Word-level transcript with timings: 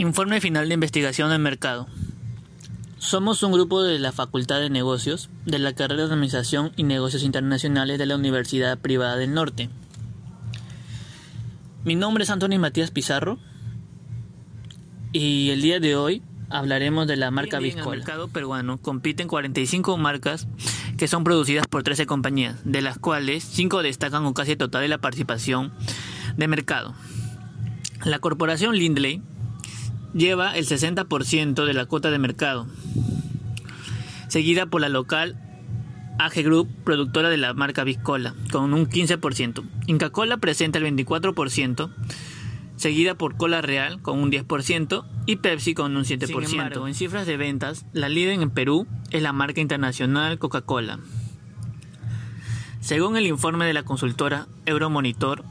Informe 0.00 0.40
final 0.40 0.66
de 0.66 0.72
investigación 0.72 1.28
del 1.28 1.40
mercado. 1.40 1.86
Somos 2.96 3.42
un 3.42 3.52
grupo 3.52 3.82
de 3.82 3.98
la 3.98 4.12
Facultad 4.12 4.58
de 4.58 4.70
Negocios 4.70 5.28
de 5.44 5.58
la 5.58 5.74
carrera 5.74 6.06
de 6.06 6.14
Administración 6.14 6.72
y 6.78 6.84
Negocios 6.84 7.22
Internacionales 7.22 7.98
de 7.98 8.06
la 8.06 8.16
Universidad 8.16 8.78
Privada 8.78 9.16
del 9.16 9.34
Norte. 9.34 9.68
Mi 11.84 11.96
nombre 11.96 12.24
es 12.24 12.30
Antonio 12.30 12.58
Matías 12.58 12.90
Pizarro 12.90 13.38
y 15.12 15.50
el 15.50 15.60
día 15.60 15.80
de 15.80 15.96
hoy 15.96 16.22
hablaremos 16.48 17.06
de 17.06 17.18
la 17.18 17.30
marca 17.30 17.58
Biscola. 17.58 17.84
En 17.84 17.92
el 17.92 17.98
mercado 17.98 18.28
peruano 18.28 18.78
compiten 18.78 19.28
45 19.28 19.98
marcas 19.98 20.48
que 20.96 21.08
son 21.08 21.24
producidas 21.24 21.66
por 21.66 21.82
13 21.82 22.06
compañías, 22.06 22.56
de 22.64 22.80
las 22.80 22.98
cuales 22.98 23.44
5 23.44 23.82
destacan 23.82 24.24
con 24.24 24.32
casi 24.32 24.56
total 24.56 24.80
de 24.80 24.88
la 24.88 24.96
participación 24.96 25.74
de 26.38 26.48
mercado. 26.48 26.94
La 28.06 28.18
corporación 28.18 28.74
Lindley 28.76 29.22
lleva 30.14 30.56
el 30.56 30.66
60% 30.66 31.64
de 31.64 31.74
la 31.74 31.86
cuota 31.86 32.10
de 32.10 32.18
mercado, 32.18 32.66
seguida 34.28 34.66
por 34.66 34.80
la 34.80 34.88
local 34.88 35.38
AG 36.18 36.42
Group, 36.42 36.68
productora 36.84 37.30
de 37.30 37.38
la 37.38 37.54
marca 37.54 37.82
Biscola, 37.82 38.34
con 38.52 38.74
un 38.74 38.86
15%. 38.86 39.64
Inca 39.86 40.10
Cola 40.10 40.36
presenta 40.36 40.78
el 40.78 40.84
24%, 40.84 41.90
seguida 42.76 43.14
por 43.14 43.36
Cola 43.36 43.62
Real 43.62 44.02
con 44.02 44.18
un 44.18 44.30
10% 44.30 45.04
y 45.26 45.36
Pepsi 45.36 45.74
con 45.74 45.96
un 45.96 46.04
7%. 46.04 46.86
en 46.86 46.94
cifras 46.94 47.26
de 47.26 47.36
ventas, 47.36 47.86
la 47.92 48.08
líder 48.08 48.40
en 48.40 48.50
Perú 48.50 48.86
es 49.10 49.22
la 49.22 49.32
marca 49.32 49.60
internacional 49.60 50.38
Coca-Cola. 50.38 50.98
Según 52.80 53.16
el 53.16 53.26
informe 53.26 53.66
de 53.66 53.74
la 53.74 53.82
consultora 53.82 54.46
Euromonitor, 54.66 55.44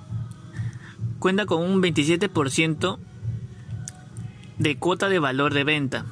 cuenta 1.20 1.46
con 1.46 1.64
un 1.64 1.82
27% 1.82 3.00
de 4.60 4.78
cuota 4.78 5.10
de 5.10 5.20
valor 5.20 5.54
de 5.54 5.64
venta, 5.64 6.06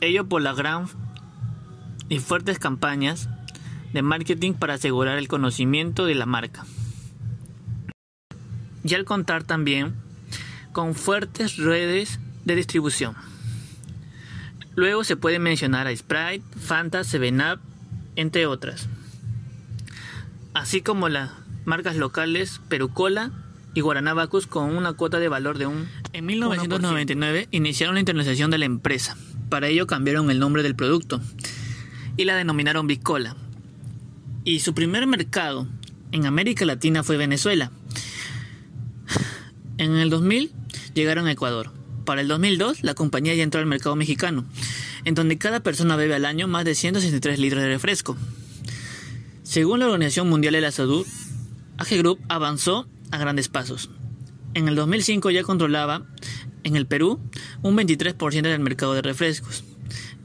ello 0.00 0.28
por 0.28 0.40
las 0.40 0.56
gran 0.56 0.86
y 2.08 2.20
fuertes 2.20 2.58
campañas 2.58 3.28
de 3.92 4.02
marketing 4.02 4.54
para 4.54 4.74
asegurar 4.74 5.18
el 5.18 5.28
conocimiento 5.28 6.06
de 6.06 6.14
la 6.14 6.24
marca. 6.24 6.64
Y 8.84 8.94
al 8.94 9.04
contar 9.04 9.42
también 9.44 9.94
con 10.72 10.94
fuertes 10.94 11.56
redes 11.56 12.20
de 12.44 12.54
distribución. 12.54 13.14
Luego 14.74 15.04
se 15.04 15.16
puede 15.16 15.38
mencionar 15.38 15.86
a 15.86 15.94
Sprite, 15.94 16.42
Fanta, 16.58 17.00
7up, 17.00 17.58
entre 18.16 18.46
otras. 18.46 18.88
Así 20.54 20.82
como 20.82 21.08
las 21.08 21.30
marcas 21.64 21.96
locales 21.96 22.60
Perucola 22.68 23.30
y 23.74 23.80
Guaranabacus 23.80 24.46
con 24.46 24.74
una 24.76 24.92
cuota 24.92 25.18
de 25.18 25.28
valor 25.28 25.58
de 25.58 25.66
un... 25.66 25.88
En 26.14 26.26
1999 26.26 27.48
iniciaron 27.52 27.94
la 27.94 28.00
internalización 28.00 28.50
de 28.50 28.58
la 28.58 28.66
empresa. 28.66 29.16
Para 29.48 29.68
ello 29.68 29.86
cambiaron 29.86 30.30
el 30.30 30.38
nombre 30.38 30.62
del 30.62 30.76
producto 30.76 31.22
y 32.18 32.24
la 32.24 32.36
denominaron 32.36 32.86
Bicola. 32.86 33.34
Y 34.44 34.60
su 34.60 34.74
primer 34.74 35.06
mercado 35.06 35.66
en 36.10 36.26
América 36.26 36.66
Latina 36.66 37.02
fue 37.02 37.16
Venezuela. 37.16 37.70
En 39.78 39.96
el 39.96 40.10
2000 40.10 40.52
llegaron 40.94 41.26
a 41.26 41.32
Ecuador. 41.32 41.72
Para 42.04 42.20
el 42.20 42.28
2002 42.28 42.82
la 42.82 42.94
compañía 42.94 43.34
ya 43.34 43.42
entró 43.42 43.60
al 43.60 43.66
mercado 43.66 43.96
mexicano, 43.96 44.44
en 45.04 45.14
donde 45.14 45.38
cada 45.38 45.60
persona 45.60 45.96
bebe 45.96 46.14
al 46.14 46.26
año 46.26 46.46
más 46.46 46.66
de 46.66 46.74
163 46.74 47.38
litros 47.38 47.62
de 47.62 47.68
refresco. 47.68 48.18
Según 49.44 49.80
la 49.80 49.86
Organización 49.86 50.28
Mundial 50.28 50.52
de 50.52 50.60
la 50.60 50.72
Salud, 50.72 51.06
AG 51.78 51.96
Group 51.98 52.20
avanzó 52.28 52.86
a 53.10 53.18
grandes 53.18 53.48
pasos. 53.48 53.88
En 54.54 54.68
el 54.68 54.74
2005 54.76 55.30
ya 55.30 55.42
controlaba 55.42 56.06
en 56.64 56.76
el 56.76 56.86
Perú 56.86 57.20
un 57.62 57.76
23% 57.76 58.42
del 58.42 58.60
mercado 58.60 58.94
de 58.94 59.02
refrescos. 59.02 59.64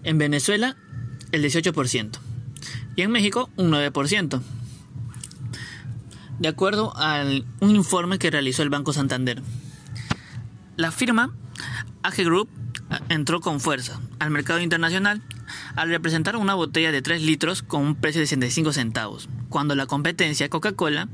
En 0.04 0.18
Venezuela 0.18 0.78
el 1.32 1.44
18%. 1.44 2.20
Y 2.96 3.02
en 3.02 3.12
México 3.12 3.50
un 3.56 3.72
9%. 3.72 4.42
De 6.40 6.48
acuerdo 6.48 6.94
a 6.96 7.24
un 7.60 7.76
informe 7.76 8.20
que 8.20 8.30
realizó 8.30 8.64
el 8.64 8.70
Banco 8.70 8.94
Santander. 8.94 9.42
La 10.76 10.92
firma 10.92 11.34
AG 12.04 12.24
Group 12.24 12.50
entró 13.10 13.42
con 13.42 13.60
fuerza 13.60 14.00
al 14.20 14.30
mercado 14.30 14.60
internacional 14.60 15.22
al 15.78 15.90
representar 15.90 16.36
una 16.36 16.56
botella 16.56 16.92
de 16.92 17.02
3 17.02 17.22
litros 17.22 17.62
con 17.62 17.84
un 17.84 17.96
precio 17.96 18.20
de 18.20 18.28
65 18.28 18.74
centavos, 18.74 19.30
cuando 19.50 19.76
la 19.76 19.86
competencia 19.86 20.50
Coca-Cola 20.50 21.08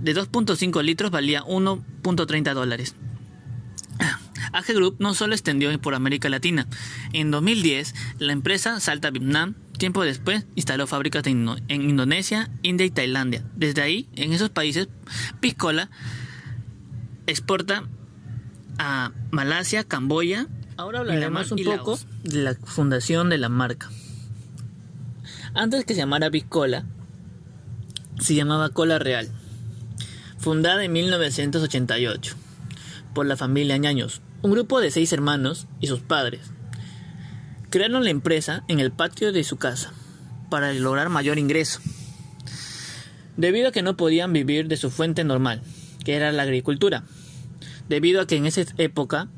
de 0.00 0.14
2.5 0.14 0.82
litros 0.82 1.10
valía 1.10 1.42
1.30 1.42 2.54
dólares. 2.54 2.94
AG 4.52 4.74
Group 4.74 4.96
no 4.98 5.14
solo 5.14 5.34
extendió 5.34 5.76
por 5.80 5.94
América 5.94 6.28
Latina. 6.28 6.66
En 7.14 7.30
2010, 7.30 7.94
la 8.18 8.32
empresa 8.32 8.80
salta 8.80 9.10
Vietnam. 9.10 9.54
Tiempo 9.78 10.04
después, 10.04 10.44
instaló 10.54 10.86
fábricas 10.86 11.26
en 11.26 11.48
Indonesia, 11.68 12.50
India 12.62 12.86
y 12.86 12.90
Tailandia. 12.90 13.42
Desde 13.56 13.80
ahí, 13.80 14.08
en 14.14 14.32
esos 14.32 14.50
países, 14.50 14.88
Piscola 15.40 15.90
exporta 17.26 17.84
a 18.78 19.12
Malasia, 19.30 19.84
Camboya. 19.84 20.46
Ahora 20.76 21.00
hablaremos 21.00 21.52
un 21.52 21.64
poco 21.64 21.98
de 22.22 22.42
la 22.42 22.54
fundación 22.54 23.28
de 23.28 23.38
la 23.38 23.48
marca. 23.48 23.90
Antes 25.54 25.84
que 25.84 25.94
se 25.94 26.00
llamara 26.00 26.30
Piscola, 26.30 26.86
se 28.18 28.34
llamaba 28.34 28.70
Cola 28.70 28.98
Real, 28.98 29.28
fundada 30.38 30.82
en 30.84 30.92
1988 30.92 32.36
por 33.14 33.26
la 33.26 33.36
familia 33.36 33.76
Ñaños, 33.76 34.22
un 34.40 34.52
grupo 34.52 34.80
de 34.80 34.90
seis 34.90 35.12
hermanos 35.12 35.66
y 35.80 35.88
sus 35.88 36.00
padres. 36.00 36.40
Crearon 37.68 38.04
la 38.04 38.10
empresa 38.10 38.64
en 38.68 38.80
el 38.80 38.92
patio 38.92 39.32
de 39.32 39.44
su 39.44 39.56
casa 39.56 39.92
para 40.48 40.72
lograr 40.72 41.10
mayor 41.10 41.38
ingreso, 41.38 41.80
debido 43.36 43.68
a 43.68 43.72
que 43.72 43.82
no 43.82 43.96
podían 43.96 44.32
vivir 44.32 44.68
de 44.68 44.76
su 44.76 44.90
fuente 44.90 45.24
normal, 45.24 45.62
que 46.04 46.14
era 46.14 46.32
la 46.32 46.42
agricultura, 46.42 47.04
debido 47.88 48.22
a 48.22 48.26
que 48.26 48.36
en 48.36 48.46
esa 48.46 48.62
época 48.78 49.28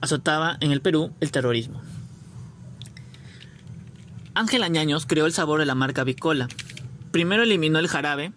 azotaba 0.00 0.56
en 0.60 0.72
el 0.72 0.80
Perú 0.80 1.12
el 1.20 1.30
terrorismo. 1.30 1.82
Ángel 4.34 4.62
Añaños 4.62 5.06
creó 5.06 5.26
el 5.26 5.32
sabor 5.32 5.58
de 5.60 5.66
la 5.66 5.74
marca 5.74 6.04
Bicola. 6.04 6.48
Primero 7.10 7.42
eliminó 7.42 7.78
el 7.78 7.88
jarabe, 7.88 8.32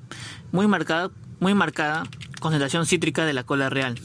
muy 0.52 0.68
marcada, 0.68 1.12
muy 1.40 1.54
marcada 1.54 2.04
concentración 2.40 2.86
cítrica 2.86 3.26
de 3.26 3.34
la 3.34 3.44
cola 3.44 3.70
real, 3.70 4.00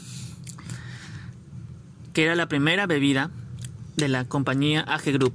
que 2.13 2.25
era 2.25 2.37
la 2.37 2.49
primera 2.49 2.87
bebida 2.87 3.31
de 3.97 4.09
la 4.09 4.25
compañía 4.27 4.83
AG 4.83 5.13
Group. 5.13 5.35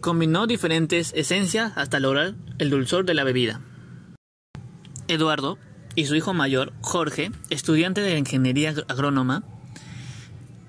Combinó 0.00 0.48
diferentes 0.48 1.12
esencias 1.14 1.72
hasta 1.76 2.00
lograr 2.00 2.34
el 2.58 2.70
dulzor 2.70 3.04
de 3.04 3.14
la 3.14 3.22
bebida. 3.22 3.60
Eduardo 5.06 5.56
y 5.94 6.06
su 6.06 6.16
hijo 6.16 6.34
mayor, 6.34 6.72
Jorge, 6.80 7.30
estudiante 7.50 8.00
de 8.00 8.18
ingeniería 8.18 8.74
agrónoma 8.88 9.44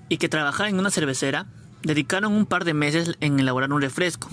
y 0.08 0.18
que 0.18 0.28
trabajaba 0.28 0.68
en 0.68 0.78
una 0.78 0.90
cervecera, 0.90 1.46
dedicaron 1.82 2.32
un 2.32 2.46
par 2.46 2.64
de 2.64 2.74
meses 2.74 3.16
en 3.20 3.38
elaborar 3.38 3.72
un 3.72 3.80
refresco, 3.80 4.28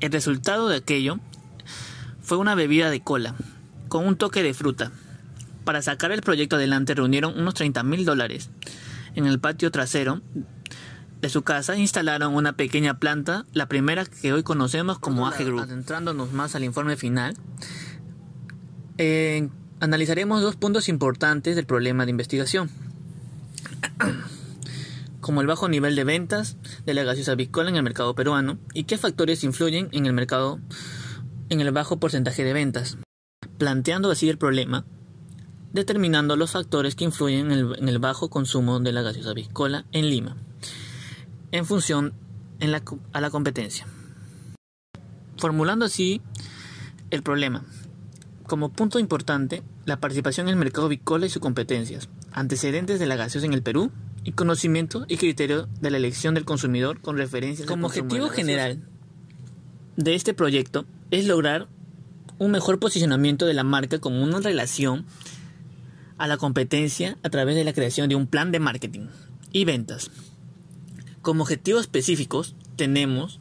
el 0.00 0.12
resultado 0.12 0.68
de 0.68 0.76
aquello 0.76 1.18
fue 2.20 2.38
una 2.38 2.54
bebida 2.54 2.90
de 2.90 3.00
cola, 3.00 3.34
con 3.88 4.06
un 4.06 4.16
toque 4.16 4.42
de 4.42 4.54
fruta. 4.54 4.92
Para 5.64 5.82
sacar 5.82 6.12
el 6.12 6.20
proyecto 6.20 6.56
adelante 6.56 6.94
reunieron 6.94 7.38
unos 7.38 7.54
30 7.54 7.82
mil 7.84 8.04
dólares. 8.04 8.50
En 9.14 9.26
el 9.26 9.40
patio 9.40 9.70
trasero 9.70 10.20
de 11.20 11.28
su 11.30 11.42
casa 11.42 11.76
instalaron 11.76 12.34
una 12.34 12.54
pequeña 12.54 12.98
planta, 12.98 13.46
la 13.52 13.66
primera 13.66 14.04
que 14.04 14.32
hoy 14.32 14.42
conocemos 14.42 14.98
como 14.98 15.26
AG 15.26 15.44
Group. 15.44 15.60
Adentrándonos 15.60 16.32
más 16.32 16.54
al 16.54 16.64
informe 16.64 16.96
final, 16.96 17.36
eh, 18.98 19.48
analizaremos 19.80 20.42
dos 20.42 20.56
puntos 20.56 20.88
importantes 20.88 21.56
del 21.56 21.64
problema 21.64 22.04
de 22.04 22.10
investigación. 22.10 22.68
Como 25.24 25.40
el 25.40 25.46
bajo 25.46 25.70
nivel 25.70 25.96
de 25.96 26.04
ventas 26.04 26.58
de 26.84 26.92
la 26.92 27.02
gaseosa 27.02 27.34
Bicola 27.34 27.70
en 27.70 27.76
el 27.76 27.82
mercado 27.82 28.14
peruano 28.14 28.58
y 28.74 28.84
qué 28.84 28.98
factores 28.98 29.42
influyen 29.42 29.88
en 29.92 30.04
el 30.04 30.12
mercado 30.12 30.60
en 31.48 31.62
el 31.62 31.72
bajo 31.72 31.98
porcentaje 31.98 32.44
de 32.44 32.52
ventas, 32.52 32.98
planteando 33.56 34.10
así 34.10 34.28
el 34.28 34.36
problema, 34.36 34.84
determinando 35.72 36.36
los 36.36 36.50
factores 36.50 36.94
que 36.94 37.04
influyen 37.04 37.50
en 37.50 37.88
el, 37.88 37.98
bajo 38.00 38.28
consumo 38.28 38.80
de 38.80 38.92
la 38.92 39.00
gaseosa 39.00 39.32
Bicola 39.32 39.86
en 39.92 40.10
Lima, 40.10 40.36
en 41.52 41.64
función 41.64 42.12
a 43.14 43.20
la 43.22 43.30
competencia. 43.30 43.86
Formulando 45.38 45.86
así 45.86 46.20
el 47.10 47.22
problema. 47.22 47.64
Como 48.46 48.72
punto 48.72 48.98
importante, 48.98 49.62
la 49.86 50.00
participación 50.00 50.48
en 50.48 50.52
el 50.52 50.58
mercado 50.58 50.90
bicola 50.90 51.24
y 51.24 51.30
sus 51.30 51.40
competencias, 51.40 52.10
antecedentes 52.30 53.00
de 53.00 53.06
la 53.06 53.16
gaseosa 53.16 53.46
en 53.46 53.54
el 53.54 53.62
Perú 53.62 53.90
y 54.24 54.32
conocimiento 54.32 55.04
y 55.08 55.16
criterio 55.18 55.68
de 55.80 55.90
la 55.90 55.98
elección 55.98 56.34
del 56.34 56.44
consumidor 56.44 57.00
con 57.00 57.16
referencia 57.16 57.66
Como 57.66 57.86
objetivo 57.86 58.28
general 58.28 58.82
de 59.96 60.14
este 60.14 60.34
proyecto 60.34 60.86
es 61.10 61.26
lograr 61.26 61.68
un 62.38 62.50
mejor 62.50 62.80
posicionamiento 62.80 63.46
de 63.46 63.54
la 63.54 63.64
marca 63.64 63.98
como 64.00 64.22
una 64.22 64.40
relación 64.40 65.06
a 66.18 66.26
la 66.26 66.36
competencia 66.36 67.16
a 67.22 67.30
través 67.30 67.54
de 67.54 67.64
la 67.64 67.72
creación 67.72 68.08
de 68.08 68.16
un 68.16 68.26
plan 68.26 68.50
de 68.50 68.60
marketing 68.60 69.06
y 69.52 69.64
ventas. 69.64 70.10
Como 71.22 71.42
objetivos 71.42 71.82
específicos 71.82 72.56
tenemos 72.76 73.40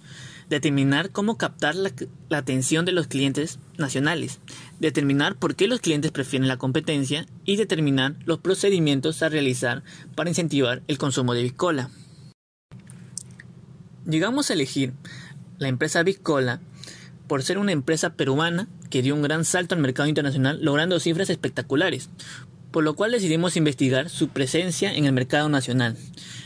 determinar 0.54 1.10
cómo 1.10 1.38
captar 1.38 1.76
la, 1.76 1.92
atención 2.30 2.86
de 2.86 2.92
los 2.92 3.08
clientes 3.08 3.60
nacionales, 3.78 4.40
determinar 4.80 5.36
por 5.36 5.56
qué 5.56 5.68
los 5.68 5.80
clientes 5.80 6.12
prefieren 6.12 6.48
la 6.48 6.58
competencia 6.58 7.26
y 7.44 7.56
determinar 7.56 8.16
los 8.26 8.40
procedimientos 8.40 9.22
a 9.24 9.30
realizar 9.30 9.84
para 10.16 10.30
incentivar 10.30 10.84
el 10.88 10.98
consumo 10.98 11.34
de 11.34 11.44
Biscola. 11.44 11.90
Llegamos 14.06 14.50
a 14.50 14.54
elegir 14.54 14.94
la 15.58 15.70
empresa 15.70 16.04
Biscola 16.04 16.62
por 17.28 17.42
ser 17.42 17.58
una 17.58 17.72
empresa 17.72 18.14
peruana 18.14 18.68
que 18.90 19.02
dio 19.02 19.16
un 19.16 19.22
gran 19.22 19.46
salto 19.46 19.76
al 19.76 19.82
mercado 19.82 20.08
internacional 20.08 20.60
logrando 20.62 21.00
cifras 21.00 21.30
espectaculares, 21.30 22.10
por 22.72 22.84
lo 22.84 22.96
cual 22.96 23.12
decidimos 23.12 23.58
investigar 23.58 24.10
su 24.10 24.30
presencia 24.30 24.94
en 24.94 25.06
el 25.06 25.14
mercado 25.14 25.50
nacional, 25.50 25.98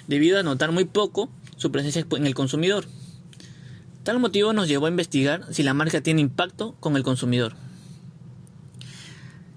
debido 0.07 0.39
a 0.39 0.44
notar 0.44 0.71
muy 0.71 0.86
poco 0.86 1.30
su 1.57 1.71
presencia 1.71 2.06
en 2.12 2.25
el 2.25 2.36
consumidor. 2.36 2.86
Tal 4.07 4.19
motivo 4.19 4.54
nos 4.54 4.69
llevó 4.69 4.86
a 4.86 4.89
investigar 4.89 5.54
si 5.54 5.63
la 5.63 5.74
marca 5.74 6.00
tiene 6.00 6.21
impacto 6.21 6.77
con 6.80 6.95
el 6.95 7.04
consumidor. 7.04 7.56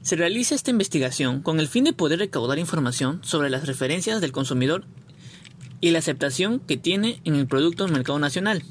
Se 0.02 0.16
realiza 0.16 0.56
esta 0.56 0.72
investigación 0.72 1.40
con 1.40 1.60
el 1.60 1.68
fin 1.68 1.84
de 1.84 1.92
poder 1.92 2.18
recaudar 2.18 2.58
información 2.58 3.20
sobre 3.22 3.48
las 3.48 3.68
referencias 3.68 4.20
del 4.20 4.32
consumidor 4.32 4.86
y 5.80 5.92
la 5.92 6.00
aceptación 6.00 6.58
que 6.58 6.76
tiene 6.76 7.20
en 7.22 7.36
el 7.36 7.46
producto 7.46 7.84
en 7.84 7.90
el 7.90 7.98
mercado 7.98 8.18
nacional. 8.18 8.64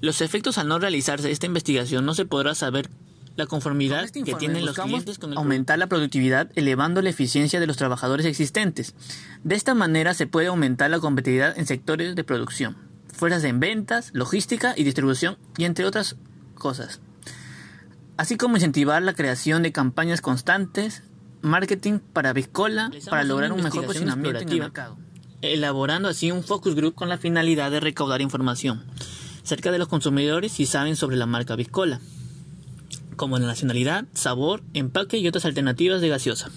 Los 0.00 0.20
efectos 0.22 0.58
al 0.58 0.66
no 0.66 0.80
realizarse 0.80 1.30
esta 1.30 1.46
investigación 1.46 2.04
no 2.04 2.14
se 2.14 2.24
podrá 2.24 2.56
saber 2.56 2.90
la 3.36 3.46
conformidad 3.46 4.02
este 4.02 4.24
que 4.24 4.34
tienen 4.34 4.66
los 4.66 4.76
clientes 4.76 5.20
con 5.20 5.30
el 5.30 5.38
aumentar 5.38 5.78
la 5.78 5.86
productividad 5.86 6.50
elevando 6.56 7.00
la 7.00 7.10
eficiencia 7.10 7.60
de 7.60 7.68
los 7.68 7.76
trabajadores 7.76 8.26
existentes. 8.26 8.96
De 9.44 9.54
esta 9.54 9.72
manera 9.72 10.14
se 10.14 10.26
puede 10.26 10.48
aumentar 10.48 10.90
la 10.90 10.98
competitividad 10.98 11.56
en 11.56 11.66
sectores 11.66 12.16
de 12.16 12.24
producción, 12.24 12.89
fuerzas 13.20 13.44
en 13.44 13.60
ventas, 13.60 14.10
logística 14.14 14.72
y 14.76 14.82
distribución 14.82 15.36
y 15.58 15.64
entre 15.64 15.84
otras 15.84 16.16
cosas. 16.54 17.00
Así 18.16 18.38
como 18.38 18.56
incentivar 18.56 19.02
la 19.02 19.12
creación 19.12 19.62
de 19.62 19.72
campañas 19.72 20.22
constantes, 20.22 21.02
marketing 21.42 21.98
para 21.98 22.32
Biscola 22.32 22.90
para 23.10 23.24
lograr 23.24 23.52
un 23.52 23.62
mejor 23.62 23.84
posicionamiento 23.84 24.40
en 24.40 24.48
el 24.48 24.58
mercado, 24.58 24.96
elaborando 25.42 26.08
así 26.08 26.32
un 26.32 26.42
focus 26.42 26.74
group 26.74 26.94
con 26.94 27.10
la 27.10 27.18
finalidad 27.18 27.70
de 27.70 27.80
recaudar 27.80 28.22
información 28.22 28.84
cerca 29.42 29.70
de 29.70 29.78
los 29.78 29.88
consumidores 29.88 30.52
si 30.52 30.64
saben 30.64 30.96
sobre 30.96 31.16
la 31.16 31.26
marca 31.26 31.56
Biscola, 31.56 32.00
como 33.16 33.38
la 33.38 33.46
nacionalidad, 33.46 34.06
sabor, 34.14 34.62
empaque 34.72 35.18
y 35.18 35.28
otras 35.28 35.44
alternativas 35.44 36.00
de 36.00 36.08
gaseosa. 36.08 36.50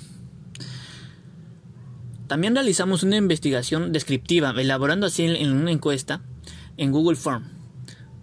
También 2.28 2.56
realizamos 2.56 3.04
una 3.04 3.18
investigación 3.18 3.92
descriptiva, 3.92 4.52
elaborando 4.52 5.08
así 5.08 5.26
en 5.26 5.52
una 5.52 5.72
encuesta 5.72 6.22
en 6.78 6.92
Google 6.92 7.16
Form, 7.16 7.44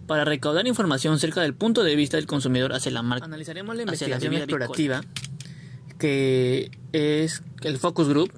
para 0.07 0.25
recaudar 0.25 0.67
información 0.67 1.19
cerca 1.19 1.41
del 1.41 1.53
punto 1.53 1.83
de 1.83 1.95
vista 1.95 2.17
del 2.17 2.27
consumidor 2.27 2.73
hacia 2.73 2.91
la 2.91 3.01
marca. 3.01 3.25
Analizaremos 3.25 3.75
la 3.75 3.83
investigación 3.83 4.33
explorativa, 4.33 5.01
que 5.97 6.71
es 6.91 7.43
el 7.61 7.77
focus 7.77 8.09
group. 8.09 8.31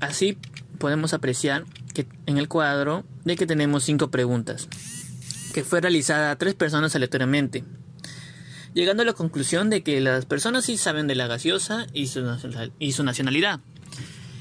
Así 0.00 0.38
podemos 0.78 1.12
apreciar 1.12 1.64
que 1.92 2.06
en 2.26 2.38
el 2.38 2.48
cuadro 2.48 3.04
de 3.24 3.36
que 3.36 3.46
tenemos 3.46 3.84
cinco 3.84 4.10
preguntas 4.10 4.68
que 5.52 5.64
fue 5.64 5.80
realizada 5.80 6.30
a 6.30 6.36
tres 6.36 6.54
personas 6.54 6.94
aleatoriamente, 6.94 7.64
llegando 8.74 9.02
a 9.02 9.06
la 9.06 9.14
conclusión 9.14 9.70
de 9.70 9.82
que 9.82 10.00
las 10.00 10.24
personas 10.26 10.66
sí 10.66 10.76
saben 10.76 11.06
de 11.06 11.14
la 11.14 11.26
gaseosa 11.26 11.86
y 11.92 12.06
su, 12.06 12.24
y 12.78 12.92
su 12.92 13.02
nacionalidad, 13.02 13.60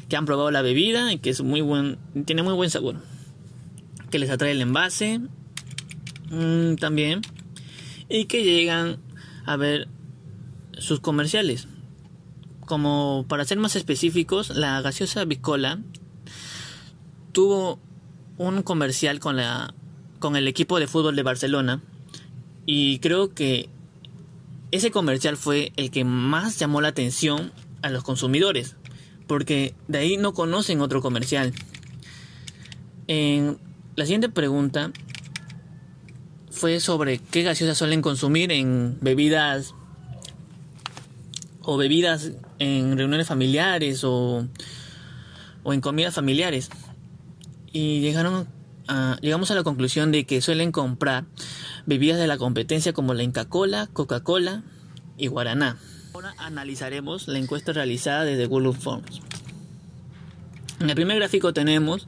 que 0.10 0.16
han 0.16 0.26
probado 0.26 0.52
la 0.52 0.62
bebida 0.62 1.12
y 1.12 1.20
que 1.20 1.30
es 1.30 1.42
muy 1.42 1.62
buen, 1.62 1.98
tiene 2.26 2.44
muy 2.44 2.54
buen 2.54 2.70
sabor, 2.70 2.98
que 4.10 4.20
les 4.20 4.30
atrae 4.30 4.52
el 4.52 4.62
envase 4.62 5.20
mm, 6.30 6.76
también 6.76 7.22
y 8.10 8.26
que 8.26 8.44
llegan 8.44 8.98
a 9.46 9.58
ver 9.58 9.88
sus 10.78 11.00
comerciales. 11.00 11.68
Como 12.66 13.26
para 13.28 13.46
ser 13.46 13.58
más 13.58 13.76
específicos, 13.76 14.50
la 14.50 14.82
gaseosa 14.82 15.26
Bicola 15.26 15.80
tuvo 17.32 17.80
un 18.38 18.62
comercial 18.62 19.20
con 19.20 19.38
la 19.38 19.74
con 20.20 20.36
el 20.36 20.48
equipo 20.48 20.80
de 20.80 20.88
fútbol 20.88 21.16
de 21.16 21.24
Barcelona 21.24 21.82
y 22.66 22.98
creo 23.00 23.36
que 23.36 23.70
ese 24.72 24.90
comercial 24.90 25.38
fue 25.38 25.72
el 25.76 25.92
que 25.92 26.04
más 26.04 26.58
llamó 26.58 26.82
la 26.82 26.88
atención 26.88 27.52
a 27.84 27.90
los 27.90 28.04
consumidores 28.04 28.76
porque 29.28 29.76
de 29.88 30.00
ahí 30.00 30.18
no 30.18 30.34
conocen 30.34 30.82
otro 30.82 31.02
comercial. 31.02 31.54
En 33.08 33.60
la 33.98 34.06
siguiente 34.06 34.30
pregunta 34.30 34.92
fue 36.52 36.80
sobre 36.80 37.18
qué 37.18 37.42
gaseosas 37.42 37.78
suelen 37.78 38.04
consumir 38.04 38.52
en 38.52 38.98
bebidas 39.02 39.74
o 41.62 41.78
bebidas 41.78 42.32
en 42.60 42.96
reuniones 42.96 43.28
familiares 43.28 44.04
o, 44.04 44.48
o 45.64 45.74
en 45.74 45.82
comidas 45.82 46.14
familiares. 46.14 46.70
Y 47.74 48.00
llegaron 48.00 48.48
llegamos 49.20 49.50
a 49.50 49.56
la 49.56 49.64
conclusión 49.64 50.12
de 50.12 50.26
que 50.26 50.42
suelen 50.42 50.72
comprar 50.72 51.26
bebidas 51.88 52.20
de 52.20 52.28
la 52.28 52.38
competencia 52.38 52.94
como 52.94 53.16
la 53.16 53.24
Inca 53.24 53.46
Cola, 53.46 53.90
Coca-Cola 53.92 54.64
y 55.18 55.28
Guaraná. 55.28 55.78
Ahora 56.14 56.36
analizaremos 56.38 57.28
la 57.28 57.40
encuesta 57.40 57.74
realizada 57.74 58.24
desde 58.26 58.46
Google 58.46 58.74
Forms. 58.74 59.22
En 60.80 60.90
el 60.90 60.96
primer 60.96 61.18
gráfico 61.18 61.52
tenemos 61.52 62.08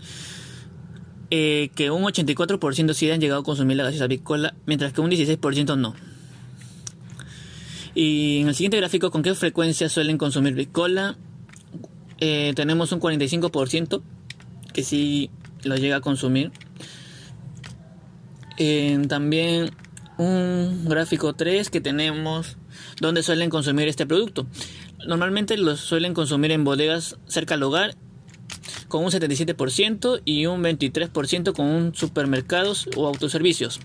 eh, 1.32 1.70
que 1.76 1.92
un 1.92 2.04
84% 2.04 2.94
sí 2.94 3.12
han 3.12 3.22
llegado 3.22 3.42
a 3.42 3.44
consumir 3.44 3.78
la 3.78 3.84
gaseosa 3.84 4.08
Bicola, 4.08 4.56
mientras 4.66 4.94
que 4.94 5.02
un 5.02 5.12
16% 5.12 5.78
no. 5.78 5.96
Y 7.96 8.40
en 8.42 8.48
el 8.48 8.56
siguiente 8.56 8.78
gráfico, 8.78 9.12
¿con 9.12 9.24
qué 9.24 9.34
frecuencia 9.36 9.90
suelen 9.90 10.18
consumir 10.18 10.54
Bicola? 10.54 11.18
Eh, 12.20 12.54
tenemos 12.56 12.92
un 12.92 13.00
45% 13.00 14.02
que 14.74 14.84
sí 14.84 15.30
lo 15.64 15.76
llega 15.76 15.98
a 15.98 16.02
consumir 16.02 16.52
también 19.08 19.72
un 20.18 20.84
gráfico 20.86 21.34
3 21.34 21.70
que 21.70 21.80
tenemos 21.80 22.58
donde 23.00 23.24
suelen 23.24 23.50
consumir 23.50 23.88
este 23.88 24.06
producto. 24.06 24.48
Normalmente 25.08 25.58
los 25.58 25.80
suelen 25.80 26.14
consumir 26.14 26.52
en 26.52 26.66
bodegas 26.66 27.18
cerca 27.26 27.56
al 27.56 27.64
hogar 27.64 27.96
con 28.88 29.04
un 29.04 29.12
77% 29.12 30.22
y 30.26 30.46
un 30.46 30.64
23% 30.64 31.54
con 31.54 31.66
un 31.66 31.96
supermercados 31.96 32.88
o 32.96 33.08
autoservicios. 33.08 33.80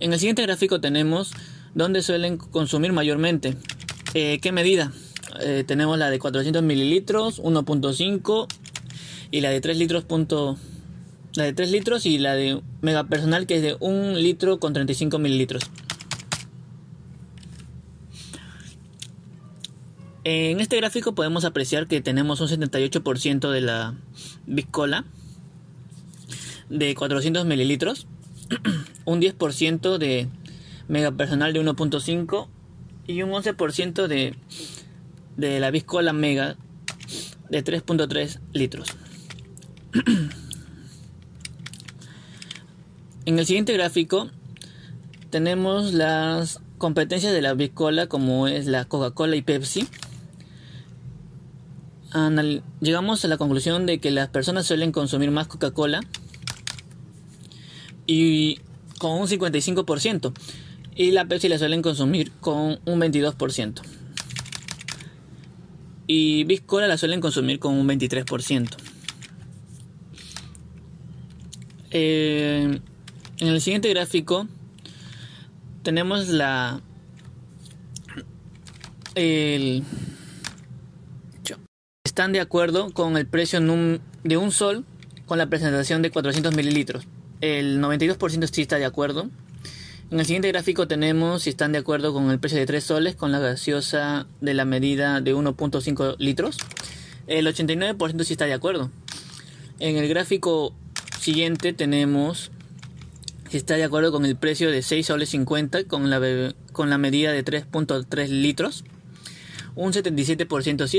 En 0.00 0.12
el 0.12 0.18
siguiente 0.18 0.42
gráfico 0.42 0.80
tenemos 0.80 1.32
donde 1.74 2.02
suelen 2.02 2.36
consumir 2.36 2.92
mayormente. 2.92 3.56
Eh, 4.14 4.38
¿Qué 4.40 4.52
medida? 4.52 4.92
Eh, 5.40 5.64
tenemos 5.66 5.98
la 5.98 6.10
de 6.10 6.18
400 6.18 6.62
mililitros, 6.62 7.40
1.5 7.42 8.46
y 9.30 9.40
la 9.40 9.50
de 9.50 9.60
3 9.60 9.76
litros 9.78 10.04
la 11.34 11.44
de 11.44 11.52
3 11.52 11.70
litros 11.70 12.06
y 12.06 12.18
la 12.18 12.34
de 12.34 12.60
mega 12.80 13.04
personal 13.04 13.46
que 13.46 13.56
es 13.56 13.62
de 13.62 13.76
1 13.78 14.14
litro 14.14 14.58
con 14.58 14.72
35 14.72 15.18
mililitros. 15.18 15.62
En 20.32 20.60
este 20.60 20.76
gráfico 20.76 21.12
podemos 21.12 21.44
apreciar 21.44 21.88
que 21.88 22.00
tenemos 22.00 22.40
un 22.40 22.46
78% 22.46 23.50
de 23.50 23.60
la 23.60 23.96
Biscola 24.46 25.04
de 26.68 26.94
400 26.94 27.44
mililitros, 27.46 28.06
un 29.06 29.20
10% 29.20 29.98
de 29.98 30.28
mega 30.86 31.10
personal 31.10 31.52
de 31.52 31.60
1.5 31.60 32.46
y 33.08 33.22
un 33.22 33.30
11% 33.30 34.06
de, 34.06 34.36
de 35.36 35.58
la 35.58 35.72
Biscola 35.72 36.12
Mega 36.12 36.54
de 37.48 37.64
3.3 37.64 38.38
litros. 38.52 38.88
En 43.26 43.38
el 43.38 43.46
siguiente 43.46 43.72
gráfico 43.72 44.30
tenemos 45.28 45.92
las 45.92 46.60
competencias 46.78 47.32
de 47.32 47.42
la 47.42 47.52
bicola 47.54 48.06
como 48.06 48.48
es 48.48 48.66
la 48.66 48.86
Coca-Cola 48.86 49.36
y 49.36 49.42
Pepsi. 49.42 49.86
Llegamos 52.80 53.24
a 53.24 53.28
la 53.28 53.36
conclusión 53.36 53.86
de 53.86 54.00
que 54.00 54.10
las 54.10 54.28
personas 54.28 54.66
suelen 54.66 54.92
consumir 54.92 55.30
más 55.30 55.46
Coca-Cola 55.46 56.00
y 58.06 58.58
con 58.98 59.12
un 59.12 59.28
55% 59.28 60.32
y 60.96 61.12
la 61.12 61.24
Pepsi 61.26 61.48
la 61.48 61.58
suelen 61.58 61.82
consumir 61.82 62.32
con 62.40 62.80
un 62.84 63.00
22% 63.00 63.82
y 66.12 66.42
Biscola 66.42 66.88
la 66.88 66.98
suelen 66.98 67.20
consumir 67.20 67.60
con 67.60 67.74
un 67.74 67.86
23%. 67.86 68.68
Eh, 71.92 72.80
en 73.38 73.48
el 73.48 73.60
siguiente 73.60 73.88
gráfico 73.90 74.48
tenemos 75.84 76.26
la 76.26 76.80
el, 79.14 79.84
están 82.10 82.32
de 82.32 82.40
acuerdo 82.40 82.90
con 82.90 83.16
el 83.16 83.28
precio 83.28 83.60
de 83.60 84.36
un 84.36 84.50
sol 84.50 84.84
con 85.26 85.38
la 85.38 85.46
presentación 85.46 86.02
de 86.02 86.10
400 86.10 86.56
mililitros. 86.56 87.06
El 87.40 87.80
92% 87.80 88.50
sí 88.52 88.62
está 88.62 88.78
de 88.78 88.84
acuerdo. 88.84 89.30
En 90.10 90.18
el 90.18 90.26
siguiente 90.26 90.48
gráfico 90.48 90.88
tenemos 90.88 91.44
si 91.44 91.50
están 91.50 91.70
de 91.70 91.78
acuerdo 91.78 92.12
con 92.12 92.32
el 92.32 92.40
precio 92.40 92.58
de 92.58 92.66
3 92.66 92.82
soles 92.82 93.14
con 93.14 93.30
la 93.30 93.38
gaseosa 93.38 94.26
de 94.40 94.54
la 94.54 94.64
medida 94.64 95.20
de 95.20 95.36
1.5 95.36 96.16
litros. 96.18 96.56
El 97.28 97.46
89% 97.46 98.24
sí 98.24 98.32
está 98.32 98.46
de 98.46 98.54
acuerdo. 98.54 98.90
En 99.78 99.96
el 99.96 100.08
gráfico 100.08 100.74
siguiente 101.20 101.72
tenemos 101.72 102.50
si 103.48 103.56
está 103.56 103.76
de 103.76 103.84
acuerdo 103.84 104.10
con 104.10 104.24
el 104.24 104.34
precio 104.34 104.72
de 104.72 104.82
6 104.82 105.06
soles 105.06 105.28
50 105.28 105.84
con 105.84 106.10
la, 106.10 106.20
con 106.72 106.90
la 106.90 106.98
medida 106.98 107.30
de 107.30 107.44
3.3 107.44 108.28
litros. 108.30 108.82
Un 109.76 109.92
77% 109.92 110.88
sí 110.88 110.98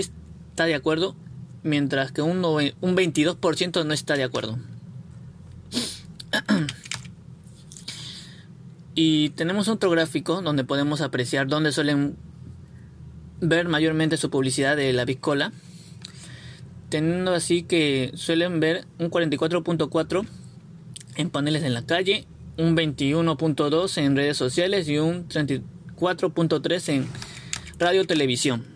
está 0.61 0.67
de 0.67 0.75
acuerdo, 0.75 1.15
mientras 1.63 2.11
que 2.11 2.21
un, 2.21 2.45
un 2.45 2.95
22% 2.95 3.83
no 3.83 3.93
está 3.93 4.15
de 4.15 4.23
acuerdo. 4.23 4.59
y 8.93 9.29
tenemos 9.29 9.67
otro 9.69 9.89
gráfico 9.89 10.43
donde 10.43 10.63
podemos 10.63 11.01
apreciar 11.01 11.47
dónde 11.47 11.71
suelen 11.71 12.15
ver 13.39 13.69
mayormente 13.69 14.17
su 14.17 14.29
publicidad 14.29 14.77
de 14.77 14.93
la 14.93 15.03
Bicola. 15.03 15.51
Teniendo 16.89 17.33
así 17.33 17.63
que 17.63 18.11
suelen 18.13 18.59
ver 18.59 18.85
un 18.99 19.09
44.4 19.09 20.27
en 21.15 21.31
paneles 21.31 21.63
en 21.63 21.73
la 21.73 21.87
calle, 21.87 22.27
un 22.57 22.77
21.2 22.77 23.97
en 23.97 24.15
redes 24.15 24.37
sociales 24.37 24.87
y 24.87 24.99
un 24.99 25.27
34.3 25.27 26.89
en 26.89 27.07
radio 27.79 28.05
televisión. 28.05 28.70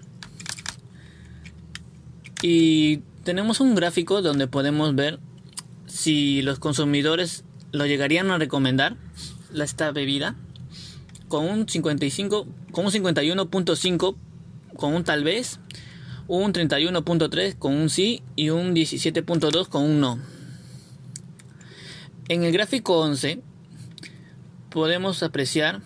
Y 2.41 2.97
tenemos 3.23 3.59
un 3.59 3.75
gráfico 3.75 4.21
donde 4.21 4.47
podemos 4.47 4.93
ver 4.95 5.19
si 5.87 6.41
los 6.41 6.59
consumidores 6.59 7.43
lo 7.71 7.85
llegarían 7.85 8.31
a 8.31 8.37
recomendar 8.37 8.97
esta 9.53 9.91
bebida 9.91 10.35
con 11.27 11.45
un 11.45 11.67
55 11.67 12.47
con 12.71 12.85
un 12.85 12.91
51.5 12.91 14.15
con 14.75 14.93
un 14.93 15.03
tal 15.03 15.23
vez 15.23 15.59
un 16.27 16.53
31.3 16.53 17.57
con 17.57 17.73
un 17.73 17.89
sí 17.89 18.21
y 18.35 18.49
un 18.49 18.75
17.2 18.75 19.67
con 19.67 19.83
un 19.83 19.99
no. 19.99 20.19
En 22.27 22.43
el 22.43 22.51
gráfico 22.51 22.99
11 22.99 23.41
podemos 24.69 25.23
apreciar 25.23 25.81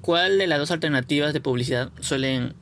cuál 0.00 0.38
de 0.38 0.46
las 0.46 0.58
dos 0.58 0.70
alternativas 0.70 1.32
de 1.32 1.40
publicidad 1.40 1.90
suelen 2.00 2.54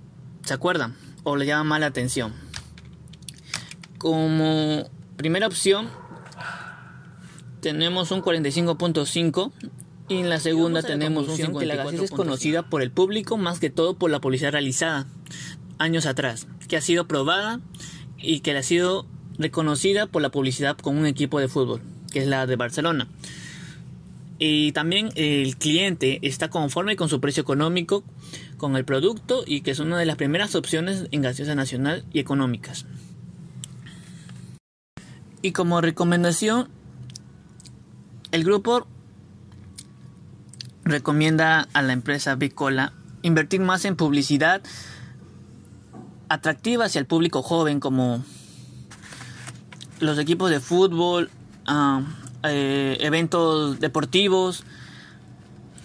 se 0.44 0.54
acuerdan 0.54 0.94
o 1.24 1.36
le 1.36 1.46
llaman 1.46 1.66
más 1.66 1.80
la 1.80 1.86
atención 1.86 2.43
como 4.04 4.86
primera 5.16 5.46
opción 5.46 5.88
tenemos 7.62 8.10
un 8.10 8.20
45.5 8.20 9.50
y 10.10 10.16
en 10.18 10.28
la 10.28 10.40
segunda 10.40 10.82
tenemos 10.82 11.26
un 11.26 11.58
que 11.58 11.64
la 11.64 11.76
gaseosa 11.76 12.04
es 12.04 12.10
conocida 12.10 12.68
por 12.68 12.82
el 12.82 12.90
público 12.90 13.38
más 13.38 13.60
que 13.60 13.70
todo 13.70 13.94
por 13.94 14.10
la 14.10 14.20
publicidad 14.20 14.52
realizada 14.52 15.06
años 15.78 16.04
atrás, 16.04 16.46
que 16.68 16.76
ha 16.76 16.82
sido 16.82 17.08
probada 17.08 17.60
y 18.18 18.40
que 18.40 18.54
ha 18.54 18.62
sido 18.62 19.06
reconocida 19.38 20.06
por 20.06 20.20
la 20.20 20.28
publicidad 20.28 20.76
con 20.76 20.98
un 20.98 21.06
equipo 21.06 21.40
de 21.40 21.48
fútbol, 21.48 21.80
que 22.12 22.18
es 22.18 22.26
la 22.26 22.46
de 22.46 22.56
Barcelona. 22.56 23.08
Y 24.38 24.72
también 24.72 25.08
el 25.14 25.56
cliente 25.56 26.18
está 26.20 26.50
conforme 26.50 26.96
con 26.96 27.08
su 27.08 27.22
precio 27.22 27.40
económico, 27.40 28.04
con 28.58 28.76
el 28.76 28.84
producto 28.84 29.44
y 29.46 29.62
que 29.62 29.70
es 29.70 29.78
una 29.78 29.98
de 29.98 30.04
las 30.04 30.16
primeras 30.16 30.54
opciones 30.56 31.06
en 31.10 31.22
gaseosa 31.22 31.54
nacional 31.54 32.04
y 32.12 32.18
económicas. 32.18 32.84
Y 35.44 35.52
como 35.52 35.82
recomendación, 35.82 36.70
el 38.32 38.44
grupo 38.44 38.86
recomienda 40.84 41.68
a 41.74 41.82
la 41.82 41.92
empresa 41.92 42.34
Bicola 42.34 42.94
invertir 43.20 43.60
más 43.60 43.84
en 43.84 43.94
publicidad 43.94 44.62
atractiva 46.30 46.86
hacia 46.86 46.98
el 46.98 47.04
público 47.04 47.42
joven 47.42 47.78
como 47.78 48.24
los 50.00 50.18
equipos 50.18 50.48
de 50.50 50.60
fútbol, 50.60 51.28
ah, 51.66 52.00
eh, 52.44 52.96
eventos 53.00 53.78
deportivos, 53.80 54.64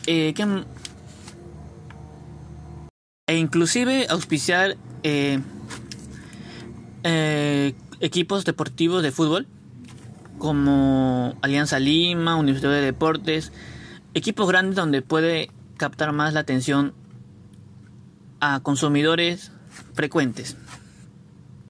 eh, 0.07 0.33
e 3.27 3.35
inclusive 3.37 4.07
auspiciar 4.09 4.77
eh, 5.03 5.41
equipos 7.99 8.45
deportivos 8.45 9.03
de 9.03 9.11
fútbol 9.11 9.47
como 10.37 11.35
Alianza 11.41 11.79
Lima, 11.79 12.35
Universidad 12.37 12.71
de 12.71 12.81
Deportes, 12.81 13.51
equipos 14.13 14.47
grandes 14.47 14.75
donde 14.75 15.01
puede 15.01 15.51
captar 15.77 16.13
más 16.13 16.33
la 16.33 16.39
atención 16.39 16.93
a 18.39 18.61
consumidores 18.61 19.51
frecuentes. 19.93 20.55